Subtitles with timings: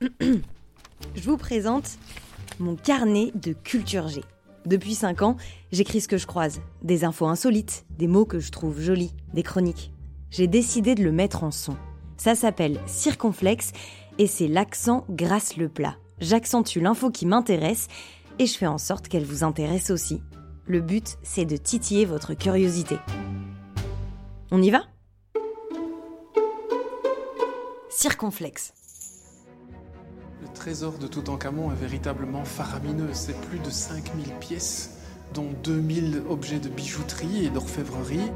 [0.00, 1.98] Je vous présente
[2.58, 4.22] mon carnet de culture G.
[4.66, 5.36] Depuis 5 ans,
[5.72, 9.42] j'écris ce que je croise, des infos insolites, des mots que je trouve jolis, des
[9.42, 9.92] chroniques.
[10.30, 11.76] J'ai décidé de le mettre en son.
[12.16, 13.72] Ça s'appelle Circonflexe
[14.18, 15.96] et c'est l'accent grâce le plat.
[16.20, 17.88] J'accentue l'info qui m'intéresse
[18.38, 20.20] et je fais en sorte qu'elle vous intéresse aussi.
[20.66, 22.96] Le but, c'est de titiller votre curiosité.
[24.50, 24.82] On y va?
[27.88, 28.75] Circonflexe.
[30.56, 33.10] Trésor de Toutankhamon est véritablement faramineux.
[33.12, 34.98] C'est plus de 5000 pièces,
[35.34, 38.32] dont 2000 objets de bijouterie et d'orfèvrerie.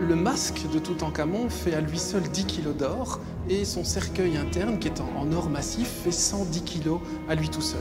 [0.00, 4.78] Le masque de Toutankhamon fait à lui seul 10 kg d'or et son cercueil interne,
[4.78, 7.80] qui est en or massif, fait 110 kg à lui tout seul.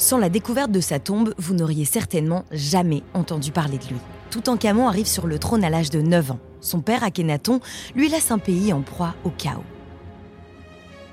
[0.00, 4.00] Sans la découverte de sa tombe, vous n'auriez certainement jamais entendu parler de lui.
[4.30, 6.38] Toutankhamon arrive sur le trône à l'âge de 9 ans.
[6.62, 7.60] Son père, Akhenaton,
[7.94, 9.62] lui laisse un pays en proie au chaos.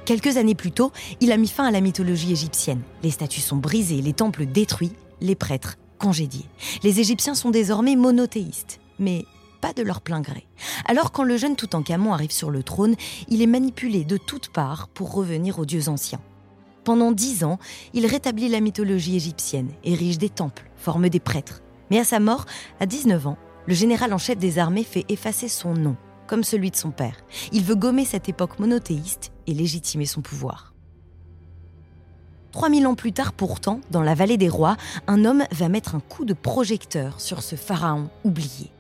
[0.06, 2.82] Quelques années plus tôt, il a mis fin à la mythologie égyptienne.
[3.04, 6.46] Les statues sont brisées, les temples détruits, les prêtres congédiés.
[6.82, 9.26] Les Égyptiens sont désormais monothéistes, mais
[9.60, 10.48] pas de leur plein gré.
[10.86, 12.96] Alors quand le jeune Toutankhamon arrive sur le trône,
[13.28, 16.22] il est manipulé de toutes parts pour revenir aux dieux anciens.
[16.88, 17.60] Pendant dix ans,
[17.94, 21.62] il rétablit la mythologie égyptienne, érige des temples, forme des prêtres.
[21.92, 22.46] Mais à sa mort,
[22.80, 26.72] à 19 ans, le général en chef des armées fait effacer son nom, comme celui
[26.72, 27.18] de son père.
[27.52, 30.74] Il veut gommer cette époque monothéiste et légitimer son pouvoir.
[32.54, 34.78] 3000 ans plus tard pourtant, dans la vallée des rois,
[35.08, 38.72] un homme va mettre un coup de projecteur sur ce pharaon oublié.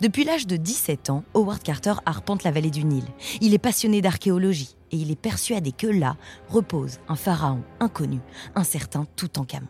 [0.00, 3.04] Depuis l'âge de 17 ans, Howard Carter arpente la vallée du Nil.
[3.40, 6.16] Il est passionné d'archéologie et il est persuadé que là
[6.48, 8.20] repose un pharaon inconnu,
[8.54, 9.68] un certain Toutankhamon.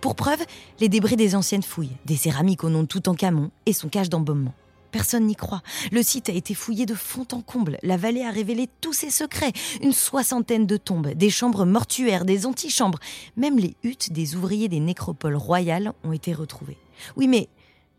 [0.00, 0.44] Pour preuve,
[0.80, 4.54] les débris des anciennes fouilles, des céramiques au nom de Toutankhamon et son cache d'embaumement.
[4.90, 5.62] Personne n'y croit.
[5.92, 7.78] Le site a été fouillé de fond en comble.
[7.82, 9.52] La vallée a révélé tous ses secrets.
[9.82, 12.98] Une soixantaine de tombes, des chambres mortuaires, des antichambres.
[13.36, 16.78] Même les huttes des ouvriers des nécropoles royales ont été retrouvées.
[17.16, 17.48] Oui, mais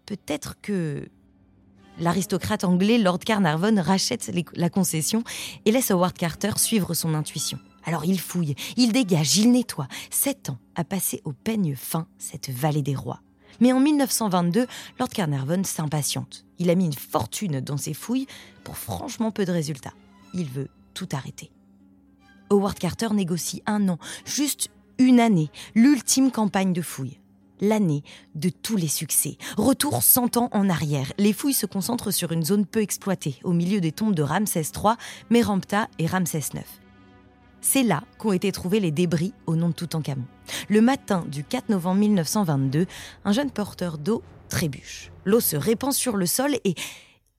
[0.07, 1.07] peut-être que
[1.99, 5.23] l'aristocrate anglais Lord Carnarvon rachète la concession
[5.65, 7.59] et laisse Howard Carter suivre son intuition.
[7.85, 9.87] Alors il fouille, il dégage, il nettoie.
[10.09, 13.21] Sept ans à passer au peigne fin cette vallée des rois.
[13.59, 14.67] Mais en 1922,
[14.99, 16.45] Lord Carnarvon s'impatiente.
[16.59, 18.27] Il a mis une fortune dans ses fouilles
[18.63, 19.93] pour franchement peu de résultats.
[20.33, 21.51] Il veut tout arrêter.
[22.49, 27.19] Howard Carter négocie un an, juste une année, l'ultime campagne de fouilles.
[27.61, 28.03] L'année
[28.35, 29.37] de tous les succès.
[29.57, 31.11] Retour 100 ans en arrière.
[31.17, 34.61] Les fouilles se concentrent sur une zone peu exploitée, au milieu des tombes de Ramsès
[34.61, 34.95] III,
[35.29, 36.63] Merampta et Ramsès IX.
[37.61, 40.25] C'est là qu'ont été trouvés les débris au nom de Toutankhamon.
[40.69, 42.85] Le matin du 4 novembre 1922,
[43.25, 45.11] un jeune porteur d'eau trébuche.
[45.25, 46.75] L'eau se répand sur le sol et,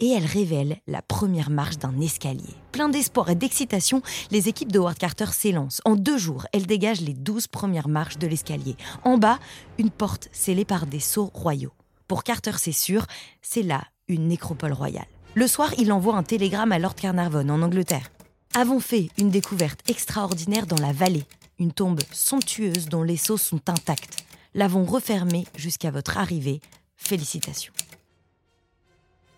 [0.00, 2.54] et elle révèle la première marche d'un escalier.
[2.72, 5.82] Plein d'espoir et d'excitation, les équipes de Howard Carter s'élancent.
[5.84, 8.76] En deux jours, elles dégagent les douze premières marches de l'escalier.
[9.04, 9.38] En bas,
[9.78, 11.72] une porte scellée par des sceaux royaux.
[12.08, 13.06] Pour Carter, c'est sûr,
[13.42, 15.06] c'est là une nécropole royale.
[15.34, 18.10] Le soir, il envoie un télégramme à Lord Carnarvon en Angleterre
[18.54, 21.24] avons fait une découverte extraordinaire dans la vallée,
[21.58, 24.24] une tombe somptueuse dont les sceaux sont intacts.
[24.54, 26.60] L'avons refermée jusqu'à votre arrivée.
[26.96, 27.72] Félicitations.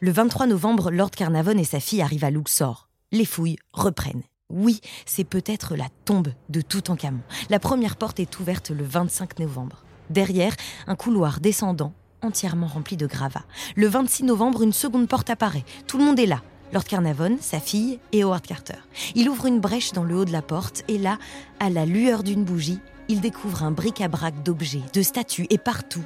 [0.05, 2.89] Le 23 novembre, Lord Carnarvon et sa fille arrivent à Luxor.
[3.13, 4.25] Les fouilles reprennent.
[4.51, 7.21] Oui, c'est peut-être la tombe de Toutankhamon.
[7.51, 9.85] La première porte est ouverte le 25 novembre.
[10.11, 10.57] Derrière,
[10.89, 13.45] un couloir descendant entièrement rempli de gravats.
[13.77, 15.65] Le 26 novembre, une seconde porte apparaît.
[15.87, 16.43] Tout le monde est là.
[16.73, 18.83] Lord Carnavon, sa fille et Howard Carter.
[19.15, 21.19] Il ouvre une brèche dans le haut de la porte et là,
[21.61, 26.05] à la lueur d'une bougie, il découvre un bric-à-brac d'objets, de statues et partout,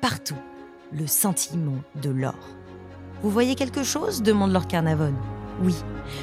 [0.00, 0.38] partout,
[0.92, 2.61] le sentiment de l'or.
[3.22, 4.20] Vous voyez quelque chose?
[4.20, 5.14] demande Lord Carnavon.
[5.62, 5.76] Oui,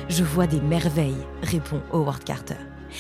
[0.10, 2.58] je vois des merveilles, répond Howard Carter.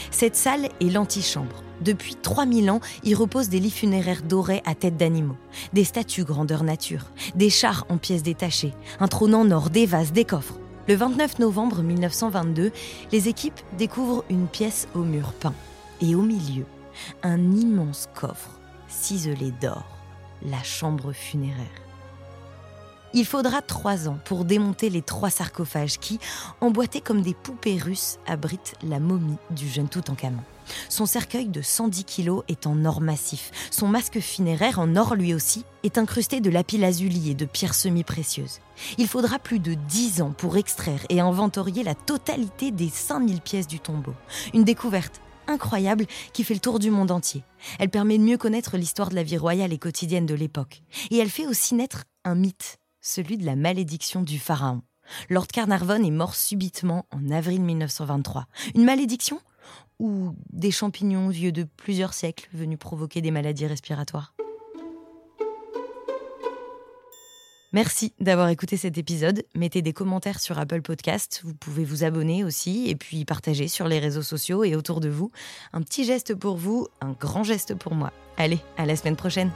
[0.09, 1.63] Cette salle est l'antichambre.
[1.81, 5.35] Depuis 3000 ans, y reposent des lits funéraires dorés à tête d'animaux,
[5.73, 10.13] des statues grandeur nature, des chars en pièces détachées, un trône en or, des vases,
[10.13, 10.59] des coffres.
[10.87, 12.71] Le 29 novembre 1922,
[13.11, 15.53] les équipes découvrent une pièce au mur peint.
[16.01, 16.65] Et au milieu,
[17.21, 19.83] un immense coffre ciselé d'or,
[20.41, 21.88] la chambre funéraire.
[23.13, 26.19] Il faudra trois ans pour démonter les trois sarcophages qui,
[26.61, 30.43] emboîtés comme des poupées russes, abritent la momie du jeune Toutankhamon.
[30.89, 33.51] Son cercueil de 110 kilos est en or massif.
[33.71, 38.59] Son masque funéraire, en or lui aussi, est incrusté de lapis-lazuli et de pierres semi-précieuses.
[38.99, 43.67] Il faudra plus de 10 ans pour extraire et inventorier la totalité des 5000 pièces
[43.67, 44.13] du tombeau.
[44.53, 47.43] Une découverte incroyable qui fait le tour du monde entier.
[47.79, 50.83] Elle permet de mieux connaître l'histoire de la vie royale et quotidienne de l'époque.
[51.09, 54.81] Et elle fait aussi naître un mythe, celui de la malédiction du pharaon.
[55.29, 58.47] Lord Carnarvon est mort subitement en avril 1923.
[58.75, 59.39] Une malédiction
[59.99, 64.33] Ou des champignons vieux de plusieurs siècles venus provoquer des maladies respiratoires?
[67.71, 69.43] Merci d'avoir écouté cet épisode.
[69.55, 71.41] Mettez des commentaires sur Apple Podcast.
[71.43, 75.09] Vous pouvez vous abonner aussi et puis partager sur les réseaux sociaux et autour de
[75.09, 75.31] vous.
[75.71, 78.11] Un petit geste pour vous, un grand geste pour moi.
[78.37, 79.51] Allez, à la semaine prochaine.